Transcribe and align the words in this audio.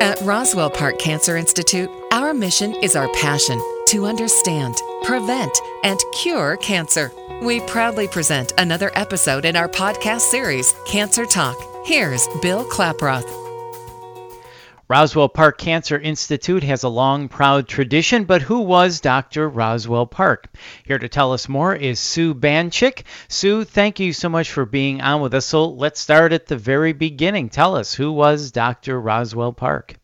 At 0.00 0.20
Roswell 0.20 0.68
Park 0.68 0.98
Cancer 0.98 1.36
Institute, 1.36 1.90
our 2.12 2.34
mission 2.34 2.74
is 2.74 2.96
our 2.96 3.08
passion 3.14 3.58
to 3.88 4.04
understand, 4.04 4.76
prevent, 5.04 5.56
and 5.84 5.98
cure 6.12 6.58
cancer. 6.58 7.12
We 7.42 7.60
proudly 7.60 8.06
present 8.06 8.52
another 8.58 8.90
episode 8.94 9.46
in 9.46 9.56
our 9.56 9.68
podcast 9.68 10.20
series, 10.22 10.74
Cancer 10.86 11.24
Talk. 11.24 11.56
Here's 11.86 12.28
Bill 12.42 12.64
Klaproth. 12.66 13.45
Roswell 14.88 15.28
Park 15.28 15.58
Cancer 15.58 15.98
Institute 15.98 16.62
has 16.62 16.84
a 16.84 16.88
long, 16.88 17.28
proud 17.28 17.66
tradition, 17.66 18.22
but 18.22 18.42
who 18.42 18.60
was 18.60 19.00
Dr. 19.00 19.48
Roswell 19.48 20.06
Park? 20.06 20.48
Here 20.84 21.00
to 21.00 21.08
tell 21.08 21.32
us 21.32 21.48
more 21.48 21.74
is 21.74 21.98
Sue 21.98 22.32
Banchich. 22.32 23.02
Sue, 23.26 23.64
thank 23.64 23.98
you 23.98 24.12
so 24.12 24.28
much 24.28 24.52
for 24.52 24.64
being 24.64 25.00
on 25.00 25.22
with 25.22 25.34
us. 25.34 25.44
So 25.44 25.68
let's 25.68 25.98
start 25.98 26.32
at 26.32 26.46
the 26.46 26.56
very 26.56 26.92
beginning. 26.92 27.48
Tell 27.48 27.74
us, 27.74 27.94
who 27.94 28.12
was 28.12 28.52
Dr. 28.52 29.00
Roswell 29.00 29.52
Park? 29.52 29.96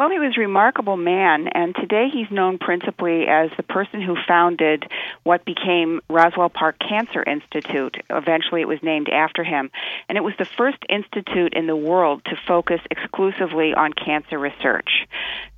Well, 0.00 0.08
he 0.08 0.18
was 0.18 0.32
a 0.34 0.40
remarkable 0.40 0.96
man, 0.96 1.48
and 1.48 1.74
today 1.74 2.08
he's 2.10 2.30
known 2.30 2.56
principally 2.56 3.26
as 3.28 3.50
the 3.58 3.62
person 3.62 4.00
who 4.00 4.16
founded 4.26 4.86
what 5.24 5.44
became 5.44 6.00
Roswell 6.08 6.48
Park 6.48 6.76
Cancer 6.78 7.22
Institute. 7.22 7.98
Eventually, 8.08 8.62
it 8.62 8.66
was 8.66 8.82
named 8.82 9.10
after 9.10 9.44
him. 9.44 9.70
And 10.08 10.16
it 10.16 10.24
was 10.24 10.32
the 10.38 10.48
first 10.56 10.78
institute 10.88 11.52
in 11.52 11.66
the 11.66 11.76
world 11.76 12.24
to 12.24 12.36
focus 12.48 12.80
exclusively 12.90 13.74
on 13.74 13.92
cancer 13.92 14.38
research. 14.38 14.88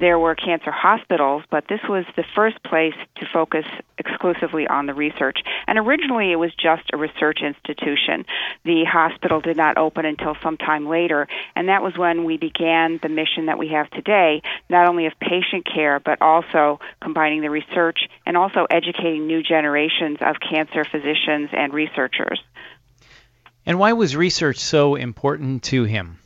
There 0.00 0.18
were 0.18 0.34
cancer 0.34 0.72
hospitals, 0.72 1.44
but 1.48 1.68
this 1.68 1.82
was 1.88 2.04
the 2.16 2.24
first 2.34 2.60
place 2.64 2.96
to 3.20 3.26
focus 3.32 3.64
exclusively 3.96 4.66
on 4.66 4.86
the 4.86 4.94
research. 4.94 5.38
And 5.68 5.78
originally, 5.78 6.32
it 6.32 6.36
was 6.36 6.52
just 6.56 6.90
a 6.92 6.96
research 6.96 7.42
institution. 7.42 8.26
The 8.64 8.82
hospital 8.90 9.40
did 9.40 9.56
not 9.56 9.78
open 9.78 10.04
until 10.04 10.34
some 10.42 10.56
time 10.56 10.88
later, 10.88 11.28
and 11.54 11.68
that 11.68 11.84
was 11.84 11.96
when 11.96 12.24
we 12.24 12.38
began 12.38 12.98
the 13.00 13.08
mission 13.08 13.46
that 13.46 13.56
we 13.56 13.68
have 13.68 13.88
today 13.90 14.31
not 14.70 14.88
only 14.88 15.06
of 15.06 15.12
patient 15.20 15.66
care, 15.66 16.00
but 16.00 16.22
also 16.22 16.80
combining 17.02 17.42
the 17.42 17.50
research 17.50 17.98
and 18.24 18.36
also 18.36 18.66
educating 18.70 19.26
new 19.26 19.42
generations 19.42 20.18
of 20.20 20.36
cancer 20.40 20.84
physicians 20.84 21.50
and 21.52 21.74
researchers. 21.74 22.40
And 23.66 23.78
why 23.78 23.92
was 23.92 24.16
research 24.16 24.58
so 24.58 24.94
important 24.94 25.64
to 25.64 25.84
him? 25.84 26.18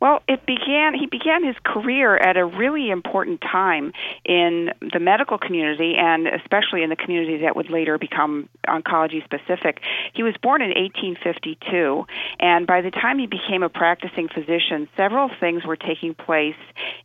Well, 0.00 0.22
it 0.28 0.46
began. 0.46 0.94
He 0.94 1.06
began 1.06 1.44
his 1.44 1.56
career 1.64 2.16
at 2.16 2.36
a 2.36 2.44
really 2.44 2.90
important 2.90 3.40
time 3.40 3.92
in 4.24 4.72
the 4.92 5.00
medical 5.00 5.38
community, 5.38 5.94
and 5.96 6.26
especially 6.26 6.82
in 6.82 6.90
the 6.90 6.96
community 6.96 7.38
that 7.38 7.56
would 7.56 7.70
later 7.70 7.98
become 7.98 8.48
oncology 8.66 9.22
specific. 9.24 9.80
He 10.12 10.22
was 10.22 10.34
born 10.42 10.62
in 10.62 10.68
1852, 10.70 12.06
and 12.40 12.66
by 12.66 12.80
the 12.80 12.90
time 12.90 13.18
he 13.18 13.26
became 13.26 13.62
a 13.62 13.68
practicing 13.68 14.28
physician, 14.28 14.88
several 14.96 15.30
things 15.40 15.64
were 15.64 15.76
taking 15.76 16.14
place 16.14 16.56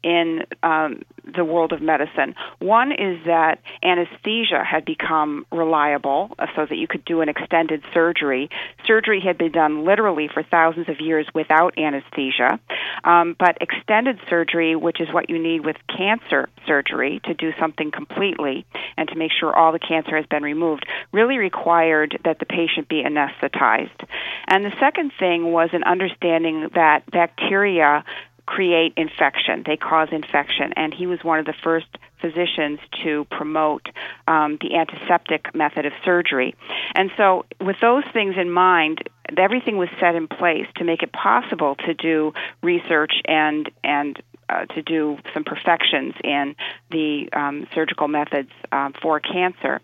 in 0.03 0.45
um, 0.63 1.01
the 1.35 1.45
world 1.45 1.73
of 1.73 1.81
medicine. 1.81 2.35
One 2.59 2.91
is 2.91 3.25
that 3.25 3.59
anesthesia 3.83 4.63
had 4.63 4.85
become 4.85 5.45
reliable, 5.51 6.31
uh, 6.39 6.47
so 6.55 6.65
that 6.65 6.75
you 6.75 6.87
could 6.87 7.05
do 7.05 7.21
an 7.21 7.29
extended 7.29 7.83
surgery. 7.93 8.49
Surgery 8.85 9.21
had 9.21 9.37
been 9.37 9.51
done 9.51 9.85
literally 9.85 10.29
for 10.33 10.43
thousands 10.43 10.89
of 10.89 10.99
years 10.99 11.27
without 11.33 11.77
anesthesia. 11.77 12.59
Um, 13.03 13.35
but 13.37 13.57
extended 13.61 14.19
surgery, 14.29 14.75
which 14.75 14.99
is 14.99 15.07
what 15.11 15.29
you 15.29 15.41
need 15.41 15.65
with 15.65 15.77
cancer 15.87 16.49
surgery 16.67 17.21
to 17.25 17.33
do 17.33 17.51
something 17.59 17.91
completely 17.91 18.65
and 18.97 19.07
to 19.09 19.15
make 19.15 19.31
sure 19.31 19.55
all 19.55 19.71
the 19.71 19.79
cancer 19.79 20.15
has 20.15 20.25
been 20.25 20.43
removed, 20.43 20.85
really 21.11 21.37
required 21.37 22.19
that 22.25 22.39
the 22.39 22.45
patient 22.45 22.87
be 22.89 23.03
anesthetized. 23.03 24.05
And 24.47 24.65
the 24.65 24.73
second 24.79 25.11
thing 25.19 25.51
was 25.51 25.69
an 25.73 25.83
understanding 25.83 26.69
that 26.75 27.09
bacteria 27.11 28.03
create 28.49 28.93
infection. 28.97 29.61
They 29.63 29.77
cause 29.77 30.07
infection. 30.11 30.73
And 30.75 30.91
he 30.91 31.05
was 31.05 31.23
one 31.23 31.37
of 31.37 31.45
the 31.45 31.53
first 31.63 31.85
physicians 32.19 32.79
to 33.03 33.25
promote 33.29 33.85
um, 34.27 34.57
the 34.59 34.75
antiseptic 34.75 35.53
method 35.53 35.85
of 35.85 35.93
surgery. 36.03 36.55
And 36.95 37.11
so, 37.15 37.45
with 37.61 37.75
those 37.79 38.03
things 38.11 38.35
in 38.37 38.49
mind, 38.49 39.07
everything 39.37 39.77
was 39.77 39.89
set 39.99 40.15
in 40.15 40.27
place 40.27 40.65
to 40.77 40.83
make 40.83 41.03
it 41.03 41.13
possible 41.13 41.75
to 41.85 41.93
do 41.93 42.33
research 42.63 43.13
and 43.25 43.69
and 43.83 44.19
uh, 44.49 44.65
to 44.65 44.81
do 44.81 45.19
some 45.31 45.43
perfections 45.43 46.15
in 46.23 46.55
the 46.89 47.29
um, 47.33 47.67
surgical 47.75 48.07
methods 48.07 48.49
uh, 48.71 48.89
for 48.99 49.19
cancer. 49.19 49.79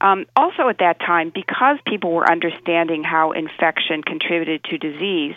Um, 0.00 0.26
also, 0.36 0.68
at 0.68 0.78
that 0.78 1.00
time, 1.00 1.30
because 1.34 1.78
people 1.86 2.12
were 2.12 2.30
understanding 2.30 3.04
how 3.04 3.32
infection 3.32 4.02
contributed 4.02 4.64
to 4.64 4.78
disease, 4.78 5.34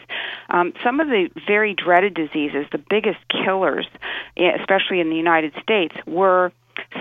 um, 0.50 0.74
some 0.84 1.00
of 1.00 1.08
the 1.08 1.30
very 1.48 1.74
dreaded 1.74 2.14
diseases, 2.14 2.66
the 2.72 2.78
biggest 2.78 3.20
killers, 3.30 3.88
especially 4.38 5.00
in 5.00 5.10
the 5.10 5.16
United 5.16 5.54
States, 5.62 5.96
were 6.06 6.52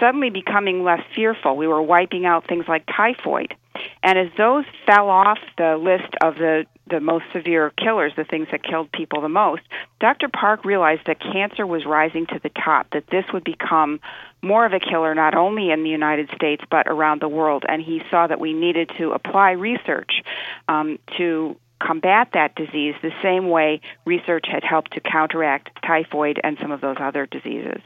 suddenly 0.00 0.30
becoming 0.30 0.84
less 0.84 1.02
fearful. 1.14 1.56
We 1.56 1.66
were 1.66 1.82
wiping 1.82 2.26
out 2.26 2.46
things 2.46 2.66
like 2.68 2.84
typhoid. 2.86 3.54
And 4.02 4.18
as 4.18 4.28
those 4.36 4.64
fell 4.86 5.10
off 5.10 5.38
the 5.58 5.76
list 5.76 6.14
of 6.22 6.36
the 6.36 6.66
the 6.88 7.00
most 7.00 7.24
severe 7.32 7.70
killers, 7.70 8.12
the 8.16 8.22
things 8.24 8.46
that 8.52 8.62
killed 8.62 8.92
people 8.92 9.20
the 9.20 9.28
most, 9.28 9.62
Dr. 9.98 10.28
Park 10.28 10.64
realized 10.64 11.02
that 11.06 11.20
cancer 11.20 11.66
was 11.66 11.86
rising 11.86 12.26
to 12.26 12.38
the 12.42 12.50
top, 12.50 12.90
that 12.90 13.06
this 13.08 13.24
would 13.32 13.44
become 13.44 14.00
more 14.42 14.66
of 14.66 14.72
a 14.72 14.80
killer 14.80 15.14
not 15.14 15.34
only 15.34 15.70
in 15.70 15.82
the 15.82 15.90
United 15.90 16.28
States 16.34 16.62
but 16.70 16.86
around 16.86 17.20
the 17.20 17.28
world. 17.28 17.64
And 17.66 17.82
he 17.82 18.02
saw 18.10 18.26
that 18.26 18.38
we 18.38 18.52
needed 18.52 18.90
to 18.98 19.12
apply 19.12 19.52
research 19.52 20.22
um, 20.68 20.98
to 21.16 21.56
combat 21.80 22.28
that 22.32 22.54
disease 22.54 22.94
the 23.02 23.12
same 23.22 23.48
way 23.48 23.80
research 24.04 24.46
had 24.50 24.64
helped 24.64 24.92
to 24.92 25.00
counteract 25.00 25.70
typhoid 25.86 26.40
and 26.42 26.58
some 26.60 26.70
of 26.70 26.80
those 26.80 26.96
other 26.98 27.26
diseases. 27.26 27.80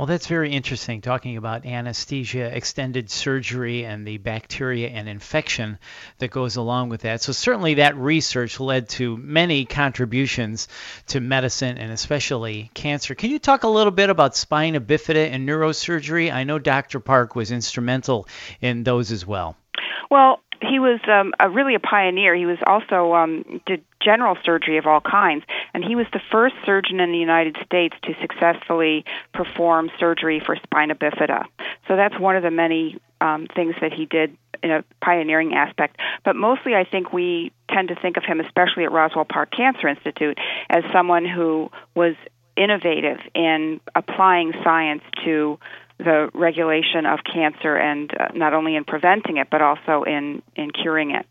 Well, 0.00 0.06
that's 0.06 0.28
very 0.28 0.50
interesting, 0.50 1.02
talking 1.02 1.36
about 1.36 1.66
anesthesia, 1.66 2.56
extended 2.56 3.10
surgery, 3.10 3.84
and 3.84 4.06
the 4.06 4.16
bacteria 4.16 4.88
and 4.88 5.06
infection 5.10 5.78
that 6.20 6.30
goes 6.30 6.56
along 6.56 6.88
with 6.88 7.02
that. 7.02 7.20
So, 7.20 7.32
certainly, 7.32 7.74
that 7.74 7.98
research 7.98 8.60
led 8.60 8.88
to 8.96 9.18
many 9.18 9.66
contributions 9.66 10.68
to 11.08 11.20
medicine 11.20 11.76
and 11.76 11.92
especially 11.92 12.70
cancer. 12.72 13.14
Can 13.14 13.28
you 13.28 13.38
talk 13.38 13.62
a 13.64 13.68
little 13.68 13.90
bit 13.90 14.08
about 14.08 14.34
spina 14.34 14.80
bifida 14.80 15.30
and 15.30 15.46
neurosurgery? 15.46 16.32
I 16.32 16.44
know 16.44 16.58
Dr. 16.58 16.98
Park 17.00 17.36
was 17.36 17.52
instrumental 17.52 18.26
in 18.62 18.84
those 18.84 19.12
as 19.12 19.26
well. 19.26 19.54
Well, 20.10 20.40
he 20.62 20.78
was 20.78 21.00
um, 21.08 21.32
a, 21.40 21.48
really 21.48 21.74
a 21.74 21.80
pioneer. 21.80 22.34
He 22.34 22.46
was 22.46 22.58
also 22.66 23.14
um, 23.14 23.60
did 23.66 23.82
general 24.02 24.36
surgery 24.44 24.78
of 24.78 24.86
all 24.86 25.00
kinds, 25.00 25.44
and 25.74 25.84
he 25.84 25.94
was 25.94 26.06
the 26.12 26.20
first 26.30 26.54
surgeon 26.64 27.00
in 27.00 27.12
the 27.12 27.18
United 27.18 27.56
States 27.64 27.94
to 28.04 28.14
successfully 28.20 29.04
perform 29.32 29.90
surgery 29.98 30.40
for 30.44 30.56
spina 30.56 30.94
bifida. 30.94 31.44
So 31.88 31.96
that's 31.96 32.18
one 32.18 32.36
of 32.36 32.42
the 32.42 32.50
many 32.50 33.00
um, 33.20 33.46
things 33.54 33.74
that 33.80 33.92
he 33.92 34.06
did 34.06 34.36
in 34.62 34.70
a 34.70 34.84
pioneering 35.02 35.54
aspect. 35.54 35.96
But 36.24 36.36
mostly, 36.36 36.74
I 36.74 36.84
think 36.84 37.12
we 37.12 37.52
tend 37.70 37.88
to 37.88 37.94
think 37.94 38.16
of 38.16 38.24
him, 38.24 38.40
especially 38.40 38.84
at 38.84 38.92
Roswell 38.92 39.24
Park 39.24 39.50
Cancer 39.56 39.88
Institute, 39.88 40.38
as 40.68 40.84
someone 40.92 41.24
who 41.24 41.70
was 41.94 42.14
innovative 42.56 43.18
in 43.34 43.80
applying 43.94 44.52
science 44.62 45.02
to 45.24 45.58
the 46.04 46.30
regulation 46.34 47.06
of 47.06 47.20
cancer 47.30 47.76
and 47.76 48.10
uh, 48.18 48.28
not 48.34 48.54
only 48.54 48.76
in 48.76 48.84
preventing 48.84 49.36
it 49.36 49.48
but 49.50 49.62
also 49.62 50.02
in 50.04 50.42
in 50.56 50.70
curing 50.70 51.12
it. 51.12 51.26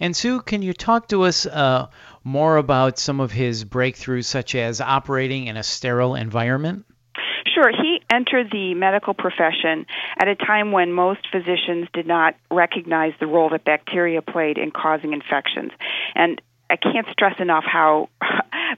And 0.00 0.16
Sue, 0.16 0.40
can 0.40 0.62
you 0.62 0.72
talk 0.72 1.08
to 1.08 1.22
us 1.22 1.46
uh, 1.46 1.88
more 2.24 2.56
about 2.56 2.98
some 2.98 3.20
of 3.20 3.30
his 3.30 3.64
breakthroughs, 3.64 4.24
such 4.24 4.54
as 4.54 4.80
operating 4.80 5.46
in 5.46 5.56
a 5.56 5.62
sterile 5.62 6.14
environment? 6.14 6.86
Sure. 7.54 7.70
He 7.70 8.00
entered 8.10 8.50
the 8.50 8.74
medical 8.74 9.14
profession 9.14 9.86
at 10.18 10.28
a 10.28 10.34
time 10.34 10.72
when 10.72 10.92
most 10.92 11.20
physicians 11.30 11.88
did 11.92 12.06
not 12.06 12.36
recognize 12.50 13.12
the 13.20 13.26
role 13.26 13.48
that 13.50 13.64
bacteria 13.64 14.20
played 14.20 14.58
in 14.58 14.70
causing 14.70 15.12
infections. 15.12 15.72
And 16.14 16.40
I 16.68 16.76
can't 16.76 17.06
stress 17.12 17.36
enough 17.38 17.64
how 17.64 18.08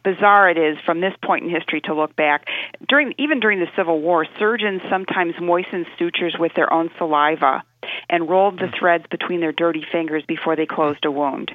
bizarre 0.03 0.51
it 0.51 0.59
is 0.59 0.79
from 0.85 1.01
this 1.01 1.15
point 1.25 1.45
in 1.45 1.51
history 1.51 1.81
to 1.83 1.95
look 1.95 2.15
back. 2.17 2.47
During 2.89 3.15
even 3.19 3.41
during 3.41 3.61
the 3.61 3.71
Civil 3.77 4.01
War, 4.01 4.27
surgeons 4.39 4.83
sometimes 4.91 5.35
moistened 5.41 5.87
sutures 5.99 6.37
with 6.39 6.53
their 6.55 6.73
own 6.73 6.91
saliva 6.99 7.63
and 8.09 8.29
rolled 8.29 8.59
the 8.59 8.73
threads 8.79 9.05
between 9.11 9.41
their 9.41 9.53
dirty 9.53 9.85
fingers 9.91 10.25
before 10.27 10.57
they 10.57 10.67
closed 10.67 11.05
a 11.05 11.11
wound. 11.11 11.53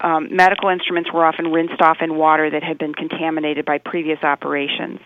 Um, 0.00 0.34
medical 0.34 0.70
instruments 0.70 1.12
were 1.12 1.24
often 1.24 1.52
rinsed 1.52 1.80
off 1.82 1.98
in 2.00 2.16
water 2.16 2.50
that 2.50 2.62
had 2.62 2.78
been 2.78 2.94
contaminated 2.94 3.64
by 3.66 3.78
previous 3.78 4.22
operations. 4.22 5.00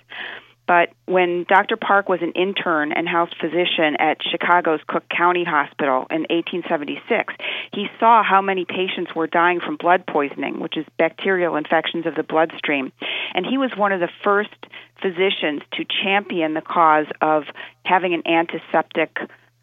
But 0.67 0.91
when 1.07 1.45
Dr. 1.49 1.77
Park 1.77 2.09
was 2.09 2.21
an 2.23 2.33
intern 2.33 2.93
and 2.93 3.07
house 3.07 3.31
physician 3.39 3.97
at 3.99 4.23
Chicago's 4.23 4.81
Cook 4.87 5.05
County 5.09 5.45
Hospital 5.45 6.07
in 6.11 6.23
1876, 6.31 7.35
he 7.73 7.87
saw 8.01 8.23
how 8.23 8.41
many 8.41 8.65
patients 8.65 9.15
were 9.15 9.27
dying 9.27 9.61
from 9.61 9.77
blood 9.77 10.07
poisoning, 10.07 10.61
which 10.61 10.77
is 10.77 10.87
bacterial 10.99 11.57
infections 11.57 12.07
of 12.07 12.15
the 12.15 12.23
bloodstream. 12.23 12.93
And 13.35 13.45
he 13.45 13.59
was 13.59 13.71
one 13.77 13.93
of 13.93 14.01
the 14.01 14.09
first 14.23 14.55
physicians 15.03 15.63
to 15.75 15.85
champion 16.03 16.55
the 16.55 16.63
cause 16.63 17.07
of 17.21 17.45
having 17.85 18.15
an 18.15 18.27
antiseptic 18.27 19.19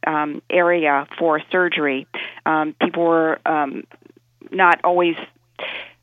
um, 0.06 0.42
area 0.50 1.08
for 1.18 1.42
surgery. 1.52 2.08
Um, 2.46 2.76
people 2.80 3.04
were 3.04 3.40
um, 3.46 3.86
not 4.52 4.82
always 4.84 5.16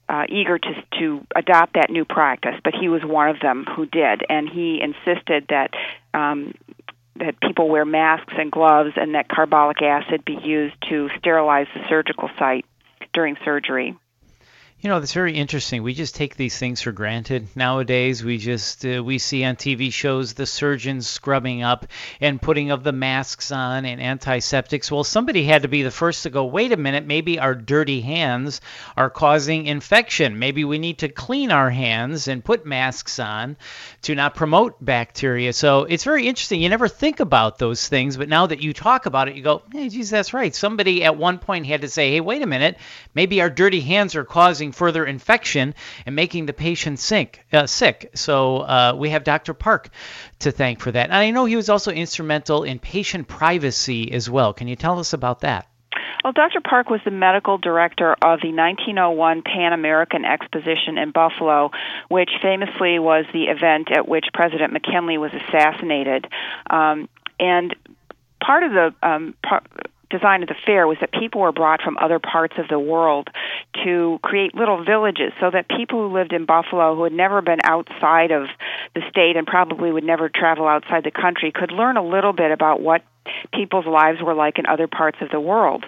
uh, 0.08 0.24
eager 0.28 0.58
to 0.58 0.74
to 0.98 1.26
adopt 1.36 1.74
that 1.74 1.90
new 1.90 2.04
practice, 2.04 2.54
but 2.64 2.74
he 2.74 2.88
was 2.88 3.02
one 3.04 3.28
of 3.28 3.40
them 3.40 3.64
who 3.76 3.86
did, 3.86 4.22
and 4.28 4.48
he 4.48 4.80
insisted 4.82 5.46
that 5.48 5.70
um, 6.14 6.54
that 7.16 7.40
people 7.40 7.68
wear 7.68 7.84
masks 7.84 8.32
and 8.38 8.50
gloves, 8.50 8.92
and 8.96 9.14
that 9.14 9.28
carbolic 9.28 9.82
acid 9.82 10.24
be 10.24 10.38
used 10.42 10.76
to 10.88 11.08
sterilize 11.18 11.66
the 11.74 11.80
surgical 11.88 12.30
site 12.38 12.64
during 13.12 13.36
surgery. 13.44 13.96
You 14.80 14.88
know, 14.88 15.00
that's 15.00 15.12
very 15.12 15.34
interesting. 15.34 15.82
We 15.82 15.92
just 15.92 16.14
take 16.14 16.36
these 16.36 16.56
things 16.56 16.80
for 16.80 16.92
granted 16.92 17.48
nowadays. 17.56 18.22
We 18.22 18.38
just 18.38 18.86
uh, 18.86 19.02
we 19.02 19.18
see 19.18 19.42
on 19.42 19.56
TV 19.56 19.92
shows 19.92 20.34
the 20.34 20.46
surgeons 20.46 21.08
scrubbing 21.08 21.64
up 21.64 21.88
and 22.20 22.40
putting 22.40 22.70
of 22.70 22.84
the 22.84 22.92
masks 22.92 23.50
on 23.50 23.84
and 23.84 24.00
antiseptics. 24.00 24.88
Well, 24.92 25.02
somebody 25.02 25.42
had 25.42 25.62
to 25.62 25.68
be 25.68 25.82
the 25.82 25.90
first 25.90 26.22
to 26.22 26.30
go, 26.30 26.44
"Wait 26.44 26.70
a 26.70 26.76
minute, 26.76 27.04
maybe 27.04 27.40
our 27.40 27.56
dirty 27.56 28.00
hands 28.02 28.60
are 28.96 29.10
causing 29.10 29.66
infection. 29.66 30.38
Maybe 30.38 30.62
we 30.64 30.78
need 30.78 30.98
to 30.98 31.08
clean 31.08 31.50
our 31.50 31.70
hands 31.70 32.28
and 32.28 32.44
put 32.44 32.64
masks 32.64 33.18
on 33.18 33.56
to 34.02 34.14
not 34.14 34.36
promote 34.36 34.76
bacteria." 34.80 35.52
So, 35.54 35.86
it's 35.86 36.04
very 36.04 36.28
interesting. 36.28 36.60
You 36.60 36.68
never 36.68 36.86
think 36.86 37.18
about 37.18 37.58
those 37.58 37.88
things, 37.88 38.16
but 38.16 38.28
now 38.28 38.46
that 38.46 38.62
you 38.62 38.72
talk 38.72 39.06
about 39.06 39.26
it, 39.26 39.34
you 39.34 39.42
go, 39.42 39.60
"Hey, 39.72 39.88
geez, 39.88 40.10
that's 40.10 40.32
right. 40.32 40.54
Somebody 40.54 41.02
at 41.02 41.16
one 41.16 41.38
point 41.38 41.66
had 41.66 41.80
to 41.80 41.88
say, 41.88 42.12
"Hey, 42.12 42.20
wait 42.20 42.42
a 42.42 42.46
minute. 42.46 42.78
Maybe 43.12 43.40
our 43.40 43.50
dirty 43.50 43.80
hands 43.80 44.14
are 44.14 44.22
causing 44.22 44.67
causing 44.68 44.72
further 44.72 45.06
infection 45.06 45.74
and 46.06 46.14
making 46.14 46.46
the 46.46 46.52
patient 46.52 46.98
sick. 46.98 47.44
Uh, 47.52 47.66
sick. 47.66 48.10
So 48.14 48.58
uh, 48.58 48.94
we 48.96 49.10
have 49.10 49.24
Dr. 49.24 49.54
Park 49.54 49.90
to 50.40 50.52
thank 50.52 50.80
for 50.80 50.92
that. 50.92 51.10
And 51.10 51.14
I 51.14 51.30
know 51.30 51.46
he 51.46 51.56
was 51.56 51.68
also 51.68 51.90
instrumental 51.90 52.64
in 52.64 52.78
patient 52.78 53.28
privacy 53.28 54.12
as 54.12 54.28
well. 54.28 54.52
Can 54.52 54.68
you 54.68 54.76
tell 54.76 54.98
us 54.98 55.12
about 55.12 55.40
that? 55.40 55.66
Well, 56.24 56.32
Dr. 56.32 56.60
Park 56.60 56.90
was 56.90 57.00
the 57.04 57.12
medical 57.12 57.58
director 57.58 58.12
of 58.12 58.40
the 58.42 58.52
1901 58.52 59.42
Pan 59.42 59.72
American 59.72 60.24
Exposition 60.24 60.98
in 60.98 61.12
Buffalo, 61.12 61.70
which 62.08 62.30
famously 62.42 62.98
was 62.98 63.24
the 63.32 63.44
event 63.44 63.88
at 63.96 64.08
which 64.08 64.26
President 64.34 64.72
McKinley 64.72 65.16
was 65.16 65.30
assassinated. 65.32 66.26
Um, 66.68 67.08
and 67.38 67.74
part 68.44 68.64
of 68.64 68.72
the 68.72 68.94
um, 69.02 69.34
part, 69.46 69.64
design 70.10 70.42
of 70.42 70.48
the 70.48 70.54
fair 70.66 70.86
was 70.86 70.96
that 71.00 71.12
people 71.12 71.40
were 71.40 71.52
brought 71.52 71.82
from 71.82 71.98
other 71.98 72.18
parts 72.18 72.54
of 72.58 72.68
the 72.68 72.78
world 72.78 73.28
to 73.84 74.18
create 74.22 74.54
little 74.54 74.84
villages 74.84 75.32
so 75.40 75.50
that 75.50 75.68
people 75.68 76.08
who 76.08 76.14
lived 76.14 76.32
in 76.32 76.46
Buffalo 76.46 76.94
who 76.94 77.04
had 77.04 77.12
never 77.12 77.42
been 77.42 77.60
outside 77.64 78.30
of 78.30 78.48
the 78.94 79.02
state 79.10 79.36
and 79.36 79.46
probably 79.46 79.92
would 79.92 80.04
never 80.04 80.28
travel 80.28 80.66
outside 80.66 81.04
the 81.04 81.10
country 81.10 81.52
could 81.52 81.72
learn 81.72 81.96
a 81.96 82.04
little 82.04 82.32
bit 82.32 82.50
about 82.50 82.80
what 82.80 83.02
people's 83.52 83.86
lives 83.86 84.20
were 84.22 84.34
like 84.34 84.58
in 84.58 84.66
other 84.66 84.86
parts 84.86 85.18
of 85.20 85.30
the 85.30 85.40
world. 85.40 85.84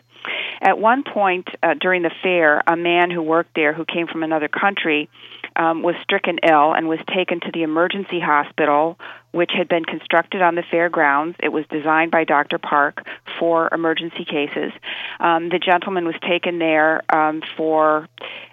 At 0.61 0.79
one 0.79 1.03
point 1.03 1.49
uh, 1.63 1.75
during 1.81 2.03
the 2.03 2.11
fair, 2.23 2.63
a 2.67 2.77
man 2.77 3.11
who 3.11 3.23
worked 3.23 3.55
there 3.55 3.73
who 3.73 3.87
came 3.87 4.07
from 4.07 4.23
another 4.23 4.49
country 4.49 5.09
um, 5.57 5.83
was 5.83 5.95
stricken 6.03 6.39
ill 6.43 6.73
and 6.75 6.89
was 6.89 7.01
taken 7.15 7.41
to 7.41 7.51
the 7.53 7.63
emergency 7.63 8.21
hospital, 8.21 8.99
which 9.33 9.51
had 9.57 9.69
been 9.69 9.85
constructed 9.85 10.43
on 10.43 10.55
the 10.55 10.63
fairgrounds. 10.71 11.37
It 11.43 11.51
was 11.51 11.65
designed 11.71 12.11
by 12.11 12.25
Dr. 12.25 12.59
Park 12.59 13.05
for 13.41 13.69
emergency 13.73 14.25
cases. 14.25 14.73
Um, 15.19 15.49
the 15.49 15.59
gentleman 15.59 16.05
was 16.05 16.17
taken 16.27 16.61
there 16.61 17.03
um, 17.13 17.43
for. 17.57 18.09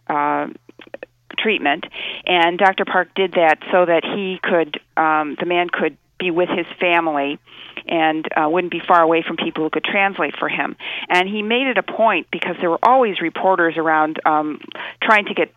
Uh, 0.08 0.48
treatment 1.38 1.86
and 2.26 2.58
Dr. 2.58 2.84
Park 2.84 3.10
did 3.14 3.34
that 3.34 3.60
so 3.72 3.86
that 3.86 4.04
he 4.04 4.40
could 4.42 4.80
um 4.96 5.36
the 5.40 5.46
man 5.46 5.68
could 5.70 5.96
be 6.18 6.32
with 6.32 6.50
his 6.50 6.66
family 6.80 7.38
and 7.88 8.28
uh, 8.36 8.50
wouldn't 8.50 8.72
be 8.72 8.82
far 8.86 9.02
away 9.02 9.24
from 9.26 9.38
people 9.38 9.64
who 9.64 9.70
could 9.70 9.84
translate 9.84 10.36
for 10.38 10.50
him. 10.50 10.76
And 11.10 11.28
he 11.28 11.42
made 11.42 11.68
it 11.68 11.78
a 11.78 11.84
point 11.84 12.28
because 12.32 12.56
there 12.60 12.70
were 12.70 12.80
always 12.84 13.22
reporters 13.22 13.76
around 13.78 14.20
um, 14.26 14.60
trying 15.02 15.26
to 15.26 15.34
get 15.34 15.54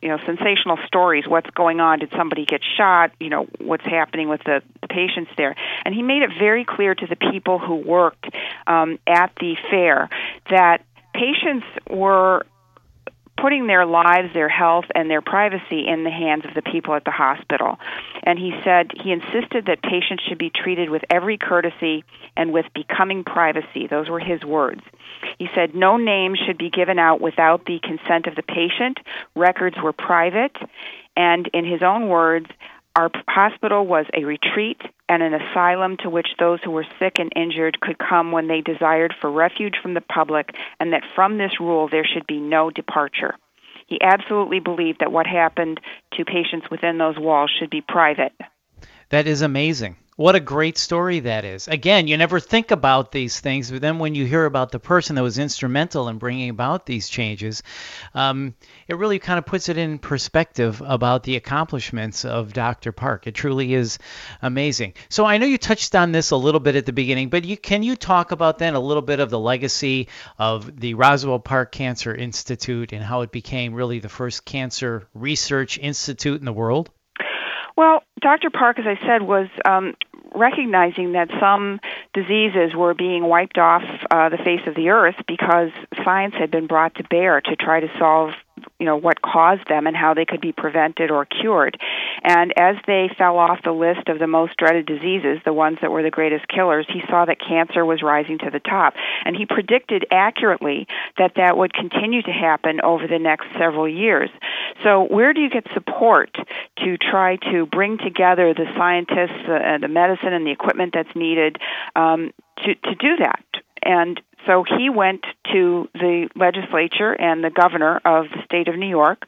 you 0.00 0.08
know 0.08 0.18
sensational 0.24 0.78
stories. 0.86 1.24
What's 1.26 1.50
going 1.50 1.80
on? 1.80 1.98
Did 1.98 2.10
somebody 2.16 2.44
get 2.44 2.62
shot? 2.76 3.12
You 3.20 3.30
know 3.30 3.46
what's 3.58 3.84
happening 3.84 4.28
with 4.28 4.42
the, 4.44 4.62
the 4.74 4.75
patients 4.96 5.30
there. 5.36 5.54
And 5.84 5.94
he 5.94 6.02
made 6.02 6.22
it 6.22 6.30
very 6.38 6.64
clear 6.64 6.94
to 6.94 7.06
the 7.06 7.16
people 7.16 7.58
who 7.58 7.76
worked 7.76 8.26
um, 8.66 8.98
at 9.06 9.30
the 9.38 9.54
fair 9.70 10.08
that 10.50 10.84
patients 11.12 11.66
were 11.90 12.46
putting 13.36 13.66
their 13.66 13.84
lives, 13.84 14.32
their 14.32 14.48
health, 14.48 14.86
and 14.94 15.10
their 15.10 15.20
privacy 15.20 15.86
in 15.86 16.04
the 16.04 16.10
hands 16.10 16.44
of 16.46 16.54
the 16.54 16.62
people 16.62 16.94
at 16.94 17.04
the 17.04 17.10
hospital. 17.10 17.78
And 18.22 18.38
he 18.38 18.52
said 18.64 18.92
he 19.02 19.12
insisted 19.12 19.66
that 19.66 19.82
patients 19.82 20.22
should 20.26 20.38
be 20.38 20.50
treated 20.50 20.88
with 20.88 21.02
every 21.10 21.36
courtesy 21.36 22.04
and 22.36 22.52
with 22.52 22.66
becoming 22.74 23.24
privacy. 23.24 23.86
Those 23.88 24.08
were 24.08 24.20
his 24.20 24.42
words. 24.42 24.80
He 25.38 25.48
said 25.54 25.74
no 25.74 25.98
names 25.98 26.38
should 26.46 26.58
be 26.58 26.70
given 26.70 26.98
out 26.98 27.20
without 27.20 27.66
the 27.66 27.78
consent 27.80 28.26
of 28.26 28.36
the 28.36 28.42
patient. 28.42 28.98
Records 29.34 29.76
were 29.82 29.92
private. 29.92 30.56
And 31.16 31.48
in 31.52 31.64
his 31.64 31.82
own 31.82 32.08
words, 32.08 32.46
our 32.96 33.10
hospital 33.28 33.86
was 33.86 34.06
a 34.14 34.24
retreat 34.24 34.80
and 35.06 35.22
an 35.22 35.34
asylum 35.34 35.98
to 35.98 36.08
which 36.08 36.28
those 36.38 36.58
who 36.64 36.70
were 36.70 36.86
sick 36.98 37.18
and 37.18 37.30
injured 37.36 37.78
could 37.80 37.98
come 37.98 38.32
when 38.32 38.48
they 38.48 38.62
desired 38.62 39.14
for 39.20 39.30
refuge 39.30 39.74
from 39.82 39.92
the 39.92 40.00
public, 40.00 40.48
and 40.80 40.94
that 40.94 41.02
from 41.14 41.36
this 41.36 41.60
rule 41.60 41.88
there 41.90 42.06
should 42.06 42.26
be 42.26 42.40
no 42.40 42.70
departure. 42.70 43.34
He 43.86 43.98
absolutely 44.02 44.60
believed 44.60 45.00
that 45.00 45.12
what 45.12 45.26
happened 45.26 45.78
to 46.14 46.24
patients 46.24 46.68
within 46.70 46.96
those 46.96 47.18
walls 47.18 47.52
should 47.56 47.70
be 47.70 47.82
private. 47.82 48.32
That 49.10 49.26
is 49.26 49.42
amazing. 49.42 49.96
What 50.16 50.34
a 50.34 50.40
great 50.40 50.78
story 50.78 51.20
that 51.20 51.44
is. 51.44 51.68
Again, 51.68 52.08
you 52.08 52.16
never 52.16 52.40
think 52.40 52.70
about 52.70 53.12
these 53.12 53.38
things, 53.38 53.70
but 53.70 53.82
then 53.82 53.98
when 53.98 54.14
you 54.14 54.24
hear 54.24 54.46
about 54.46 54.72
the 54.72 54.78
person 54.78 55.14
that 55.14 55.22
was 55.22 55.36
instrumental 55.36 56.08
in 56.08 56.16
bringing 56.16 56.48
about 56.48 56.86
these 56.86 57.10
changes, 57.10 57.62
um, 58.14 58.54
it 58.88 58.96
really 58.96 59.18
kind 59.18 59.38
of 59.38 59.44
puts 59.44 59.68
it 59.68 59.76
in 59.76 59.98
perspective 59.98 60.82
about 60.82 61.24
the 61.24 61.36
accomplishments 61.36 62.24
of 62.24 62.54
Dr. 62.54 62.92
Park. 62.92 63.26
It 63.26 63.34
truly 63.34 63.74
is 63.74 63.98
amazing. 64.40 64.94
So 65.10 65.26
I 65.26 65.36
know 65.36 65.44
you 65.44 65.58
touched 65.58 65.94
on 65.94 66.12
this 66.12 66.30
a 66.30 66.36
little 66.36 66.60
bit 66.60 66.76
at 66.76 66.86
the 66.86 66.94
beginning, 66.94 67.28
but 67.28 67.44
you, 67.44 67.58
can 67.58 67.82
you 67.82 67.94
talk 67.94 68.32
about 68.32 68.56
then 68.56 68.74
a 68.74 68.80
little 68.80 69.02
bit 69.02 69.20
of 69.20 69.28
the 69.28 69.38
legacy 69.38 70.08
of 70.38 70.80
the 70.80 70.94
Roswell 70.94 71.40
Park 71.40 71.72
Cancer 71.72 72.14
Institute 72.14 72.94
and 72.94 73.04
how 73.04 73.20
it 73.20 73.32
became 73.32 73.74
really 73.74 73.98
the 73.98 74.08
first 74.08 74.46
cancer 74.46 75.08
research 75.12 75.78
institute 75.78 76.38
in 76.38 76.46
the 76.46 76.54
world? 76.54 76.88
Well, 77.76 78.02
Dr. 78.20 78.50
Park, 78.50 78.78
as 78.78 78.86
I 78.86 78.98
said, 79.06 79.22
was 79.22 79.48
um, 79.64 79.94
recognizing 80.34 81.12
that 81.12 81.28
some 81.38 81.80
diseases 82.14 82.74
were 82.74 82.94
being 82.94 83.24
wiped 83.24 83.58
off 83.58 83.82
uh, 84.10 84.28
the 84.30 84.38
face 84.38 84.62
of 84.66 84.74
the 84.74 84.88
earth 84.88 85.16
because 85.28 85.70
science 86.04 86.34
had 86.38 86.50
been 86.50 86.66
brought 86.66 86.94
to 86.96 87.04
bear 87.04 87.40
to 87.40 87.56
try 87.56 87.80
to 87.80 87.88
solve 87.98 88.30
you 88.78 88.86
know 88.86 88.96
what 88.96 89.22
caused 89.22 89.68
them 89.68 89.86
and 89.86 89.96
how 89.96 90.14
they 90.14 90.24
could 90.24 90.40
be 90.40 90.52
prevented 90.52 91.10
or 91.10 91.24
cured. 91.24 91.78
And 92.22 92.52
as 92.56 92.76
they 92.86 93.10
fell 93.16 93.38
off 93.38 93.60
the 93.64 93.72
list 93.72 94.08
of 94.08 94.18
the 94.18 94.26
most 94.26 94.56
dreaded 94.56 94.86
diseases 94.86 95.38
the 95.44 95.52
ones 95.52 95.78
that 95.80 95.90
were 95.90 96.02
the 96.02 96.10
greatest 96.10 96.46
killers 96.48 96.86
he 96.88 97.00
saw 97.08 97.24
that 97.24 97.38
cancer 97.40 97.84
was 97.84 98.02
rising 98.02 98.38
to 98.38 98.50
the 98.50 98.60
top. 98.60 98.94
And 99.24 99.36
he 99.36 99.46
predicted 99.46 100.06
accurately 100.10 100.86
that 101.18 101.32
that 101.36 101.56
would 101.56 101.72
continue 101.72 102.22
to 102.22 102.32
happen 102.32 102.80
over 102.82 103.06
the 103.06 103.18
next 103.18 103.46
several 103.58 103.88
years. 103.88 104.30
So 104.82 105.04
where 105.04 105.32
do 105.32 105.40
you 105.40 105.50
get 105.50 105.66
support 105.74 106.36
to 106.78 106.98
try 106.98 107.36
to 107.50 107.66
bring 107.66 107.98
together 107.98 108.52
the 108.54 108.66
scientists 108.76 109.48
uh, 109.48 109.78
the 109.80 109.88
medicine 109.88 110.32
and 110.32 110.46
the 110.46 110.50
equipment 110.50 110.92
that's 110.94 111.14
needed 111.14 111.58
um, 111.94 112.32
to 112.58 112.74
to 112.74 112.94
do 112.94 113.16
that? 113.16 113.44
And 113.82 114.20
so 114.46 114.64
he 114.64 114.90
went 114.90 115.24
to 115.52 115.88
the 115.94 116.28
legislature 116.36 117.12
and 117.12 117.42
the 117.42 117.50
governor 117.50 118.00
of 118.04 118.26
the 118.30 118.42
state 118.44 118.68
of 118.68 118.76
New 118.76 118.88
York 118.88 119.22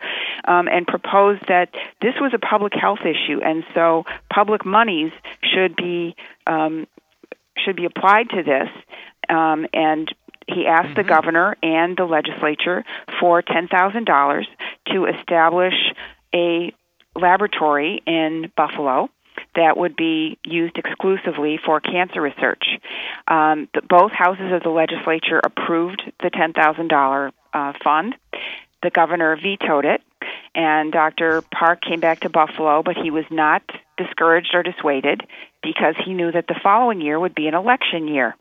um, 0.46 0.68
and 0.68 0.86
proposed 0.86 1.42
that 1.48 1.70
this 2.00 2.14
was 2.20 2.32
a 2.34 2.38
public 2.38 2.72
health 2.74 3.00
issue, 3.00 3.40
and 3.44 3.64
so 3.74 4.04
public 4.32 4.64
monies 4.64 5.12
should 5.42 5.76
be 5.76 6.14
um, 6.46 6.86
should 7.64 7.76
be 7.76 7.84
applied 7.84 8.30
to 8.30 8.42
this. 8.42 8.68
Um, 9.28 9.66
and 9.74 10.12
he 10.46 10.66
asked 10.66 10.88
mm-hmm. 10.88 10.94
the 10.94 11.04
governor 11.04 11.56
and 11.62 11.96
the 11.96 12.04
legislature 12.04 12.84
for 13.20 13.42
ten 13.42 13.68
thousand 13.68 14.04
dollars 14.04 14.48
to 14.92 15.06
establish 15.06 15.74
a 16.34 16.72
laboratory 17.16 18.02
in 18.06 18.50
Buffalo 18.56 19.10
that 19.54 19.76
would 19.76 19.96
be 19.96 20.38
used 20.44 20.76
exclusively 20.78 21.58
for 21.64 21.80
cancer 21.80 22.20
research. 22.20 22.64
Um, 23.26 23.68
the, 23.74 23.82
both 23.88 24.12
houses 24.12 24.52
of 24.52 24.62
the 24.62 24.70
legislature 24.70 25.40
approved 25.42 26.02
the 26.22 26.30
$10,000 26.30 27.32
uh, 27.52 27.72
fund. 27.82 28.14
The 28.82 28.90
governor 28.90 29.36
vetoed 29.36 29.84
it, 29.84 30.02
and 30.54 30.92
Dr. 30.92 31.42
Park 31.42 31.80
came 31.82 32.00
back 32.00 32.20
to 32.20 32.28
Buffalo, 32.28 32.82
but 32.82 32.96
he 32.96 33.10
was 33.10 33.24
not 33.30 33.62
discouraged 33.96 34.54
or 34.54 34.62
dissuaded 34.62 35.22
because 35.62 35.94
he 36.04 36.14
knew 36.14 36.30
that 36.30 36.46
the 36.46 36.58
following 36.62 37.00
year 37.00 37.18
would 37.18 37.34
be 37.34 37.48
an 37.48 37.54
election 37.54 38.06
year. 38.06 38.36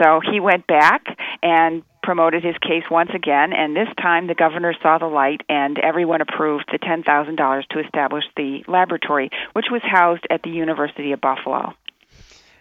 So 0.00 0.20
he 0.20 0.40
went 0.40 0.66
back 0.66 1.04
and 1.42 1.82
promoted 2.04 2.44
his 2.44 2.56
case 2.58 2.84
once 2.90 3.10
again, 3.14 3.52
and 3.54 3.74
this 3.74 3.88
time 4.00 4.26
the 4.26 4.34
governor 4.34 4.74
saw 4.82 4.98
the 4.98 5.06
light 5.06 5.40
and 5.48 5.78
everyone 5.78 6.20
approved 6.20 6.66
the 6.70 6.78
$10,000 6.78 7.68
to 7.68 7.80
establish 7.80 8.24
the 8.36 8.62
laboratory, 8.68 9.30
which 9.54 9.66
was 9.70 9.80
housed 9.82 10.26
at 10.30 10.42
the 10.42 10.50
University 10.50 11.12
of 11.12 11.20
Buffalo. 11.20 11.74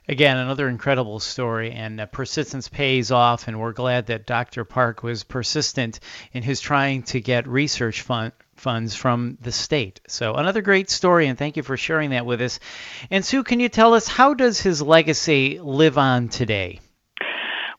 Again, 0.07 0.37
another 0.37 0.67
incredible 0.67 1.19
story, 1.19 1.71
and 1.71 1.99
uh, 1.99 2.05
persistence 2.05 2.67
pays 2.67 3.11
off, 3.11 3.47
and 3.47 3.59
we're 3.59 3.71
glad 3.73 4.07
that 4.07 4.25
Dr. 4.25 4.65
Park 4.65 5.03
was 5.03 5.23
persistent 5.23 5.99
in 6.33 6.43
his 6.43 6.59
trying 6.59 7.03
to 7.03 7.21
get 7.21 7.47
research 7.47 8.01
fund, 8.01 8.33
funds 8.55 8.95
from 8.95 9.37
the 9.41 9.51
state. 9.51 10.01
So 10.07 10.35
another 10.35 10.61
great 10.61 10.89
story, 10.89 11.27
and 11.27 11.37
thank 11.37 11.55
you 11.57 11.63
for 11.63 11.77
sharing 11.77 12.09
that 12.09 12.25
with 12.25 12.41
us. 12.41 12.59
And 13.11 13.23
Sue, 13.23 13.43
can 13.43 13.59
you 13.59 13.69
tell 13.69 13.93
us 13.93 14.07
how 14.07 14.33
does 14.33 14.59
his 14.61 14.81
legacy 14.81 15.59
live 15.61 15.97
on 15.97 16.27
today? 16.27 16.79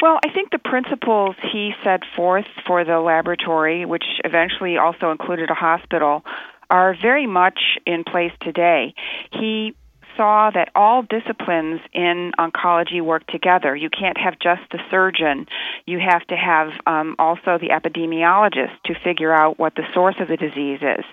Well, 0.00 0.18
I 0.24 0.32
think 0.32 0.50
the 0.50 0.58
principles 0.58 1.36
he 1.52 1.72
set 1.84 2.02
forth 2.16 2.46
for 2.66 2.84
the 2.84 2.98
laboratory, 3.00 3.84
which 3.84 4.04
eventually 4.24 4.76
also 4.76 5.10
included 5.10 5.50
a 5.50 5.54
hospital, 5.54 6.24
are 6.70 6.96
very 7.00 7.26
much 7.26 7.78
in 7.86 8.04
place 8.04 8.32
today. 8.40 8.94
He 9.30 9.74
saw 10.16 10.50
that 10.50 10.70
all 10.74 11.02
disciplines 11.02 11.80
in 11.92 12.32
oncology 12.38 13.00
work 13.00 13.26
together. 13.26 13.74
You 13.74 13.90
can't 13.90 14.16
have 14.18 14.38
just 14.38 14.62
the 14.70 14.78
surgeon. 14.90 15.46
You 15.86 15.98
have 15.98 16.24
to 16.28 16.36
have 16.36 16.68
um, 16.86 17.16
also 17.18 17.58
the 17.58 17.70
epidemiologist 17.70 18.80
to 18.86 18.94
figure 19.02 19.32
out 19.32 19.58
what 19.58 19.74
the 19.74 19.82
source 19.92 20.16
of 20.20 20.28
the 20.28 20.36
disease 20.36 20.80
is. 20.82 21.04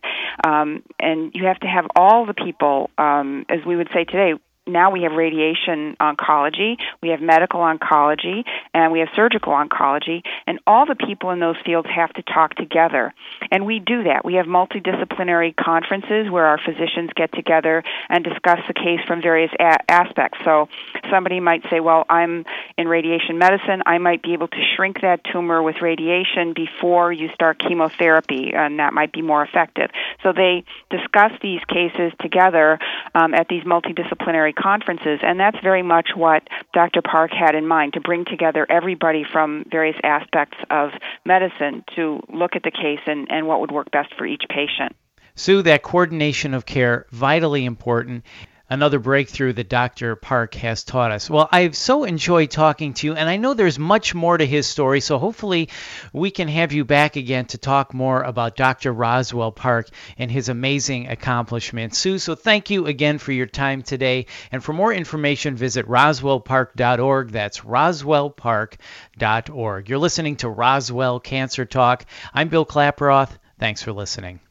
Um, 0.45 0.83
and 0.99 1.31
you 1.33 1.45
have 1.45 1.59
to 1.61 1.67
have 1.67 1.87
all 1.95 2.25
the 2.25 2.33
people, 2.33 2.89
um, 2.97 3.45
as 3.49 3.65
we 3.65 3.75
would 3.75 3.89
say 3.93 4.03
today, 4.03 4.33
now 4.67 4.91
we 4.91 5.03
have 5.03 5.13
radiation 5.13 5.95
oncology, 5.99 6.77
we 7.01 7.09
have 7.09 7.21
medical 7.21 7.61
oncology, 7.61 8.43
and 8.73 8.91
we 8.91 8.99
have 8.99 9.09
surgical 9.15 9.53
oncology, 9.53 10.21
and 10.45 10.59
all 10.67 10.85
the 10.85 10.95
people 10.95 11.31
in 11.31 11.39
those 11.39 11.55
fields 11.65 11.87
have 11.93 12.13
to 12.13 12.21
talk 12.21 12.53
together. 12.55 13.13
And 13.49 13.65
we 13.65 13.79
do 13.79 14.03
that. 14.03 14.23
We 14.23 14.35
have 14.35 14.45
multidisciplinary 14.45 15.55
conferences 15.55 16.29
where 16.29 16.45
our 16.45 16.59
physicians 16.59 17.09
get 17.15 17.31
together 17.33 17.83
and 18.07 18.23
discuss 18.23 18.59
the 18.67 18.73
case 18.73 18.99
from 19.07 19.21
various 19.21 19.51
a- 19.59 19.91
aspects. 19.91 20.37
So 20.45 20.69
somebody 21.09 21.39
might 21.39 21.63
say, 21.69 21.79
Well, 21.79 22.05
I'm 22.07 22.45
in 22.77 22.87
radiation 22.87 23.39
medicine, 23.39 23.81
I 23.85 23.97
might 23.97 24.21
be 24.21 24.33
able 24.33 24.47
to 24.47 24.63
shrink 24.75 25.01
that 25.01 25.23
tumor 25.23 25.63
with 25.63 25.81
radiation 25.81 26.53
before 26.53 27.11
you 27.11 27.29
start 27.33 27.57
chemotherapy, 27.59 28.53
and 28.53 28.79
that 28.79 28.93
might 28.93 29.11
be 29.11 29.21
more 29.21 29.43
effective. 29.43 29.89
So 30.21 30.33
they 30.33 30.63
discuss 30.91 31.31
these 31.41 31.61
cases 31.67 32.13
together 32.19 32.79
um, 33.15 33.33
at 33.33 33.47
these 33.47 33.63
multidisciplinary 33.63 34.50
conferences, 34.53 35.19
and 35.21 35.39
that's 35.39 35.57
very 35.61 35.83
much 35.83 36.09
what 36.15 36.47
Dr. 36.73 37.01
Park 37.01 37.31
had 37.31 37.55
in 37.55 37.67
mind 37.67 37.93
to 37.93 38.01
bring 38.01 38.25
together 38.25 38.65
everybody 38.69 39.23
from 39.29 39.65
various 39.69 39.97
aspects 40.03 40.57
of 40.69 40.91
medicine 41.25 41.83
to 41.95 42.21
look 42.33 42.55
at 42.55 42.63
the 42.63 42.71
case 42.71 42.99
and, 43.05 43.31
and 43.31 43.47
what 43.47 43.61
would 43.61 43.71
work 43.71 43.91
best 43.91 44.13
for 44.17 44.25
each 44.25 44.43
patient. 44.49 44.95
Sue, 45.35 45.61
that 45.61 45.81
coordination 45.81 46.53
of 46.53 46.65
care, 46.65 47.05
vitally 47.11 47.65
important 47.65 48.25
another 48.71 48.97
breakthrough 48.99 49.53
that 49.53 49.69
Dr. 49.69 50.15
Park 50.15 50.55
has 50.55 50.83
taught 50.85 51.11
us. 51.11 51.29
Well, 51.29 51.49
I've 51.51 51.75
so 51.75 52.05
enjoyed 52.05 52.51
talking 52.51 52.93
to 52.95 53.05
you, 53.07 53.13
and 53.13 53.29
I 53.29 53.35
know 53.35 53.53
there's 53.53 53.77
much 53.77 54.15
more 54.15 54.37
to 54.37 54.45
his 54.45 54.65
story, 54.65 55.01
so 55.01 55.19
hopefully 55.19 55.67
we 56.13 56.31
can 56.31 56.47
have 56.47 56.71
you 56.71 56.85
back 56.85 57.17
again 57.17 57.47
to 57.47 57.57
talk 57.57 57.93
more 57.93 58.23
about 58.23 58.55
Dr. 58.55 58.93
Roswell 58.93 59.51
Park 59.51 59.89
and 60.17 60.31
his 60.31 60.47
amazing 60.47 61.09
accomplishments. 61.09 61.97
Sue, 61.97 62.17
so 62.17 62.33
thank 62.33 62.69
you 62.69 62.87
again 62.87 63.17
for 63.17 63.33
your 63.33 63.45
time 63.45 63.81
today. 63.81 64.27
And 64.53 64.63
for 64.63 64.71
more 64.73 64.93
information, 64.93 65.57
visit 65.57 65.85
roswellpark.org. 65.87 67.31
That's 67.31 67.59
roswellpark.org. 67.59 69.89
You're 69.89 69.99
listening 69.99 70.37
to 70.37 70.47
Roswell 70.49 71.19
Cancer 71.19 71.65
Talk. 71.65 72.05
I'm 72.33 72.47
Bill 72.47 72.65
Klaproth. 72.65 73.31
Thanks 73.59 73.83
for 73.83 73.91
listening. 73.91 74.41